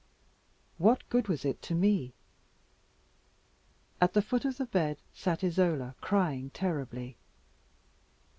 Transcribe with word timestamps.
What 0.79 1.07
good 1.09 1.27
was 1.27 1.45
it 1.45 1.61
to 1.61 1.75
me? 1.75 2.15
At 4.01 4.13
the 4.13 4.23
foot 4.23 4.45
of 4.45 4.57
the 4.57 4.65
bed, 4.65 4.97
sat 5.13 5.43
Isola 5.43 5.93
crying 6.01 6.49
terribly. 6.49 7.17